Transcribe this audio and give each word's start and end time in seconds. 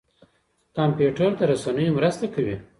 کمپيوټر 0.77 1.29
د 1.39 1.41
رسنيو 1.51 1.95
مرسته 1.97 2.25
کوي. 2.33 2.55